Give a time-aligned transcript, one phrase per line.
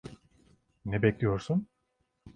[0.85, 1.67] Ne bekliyorsun?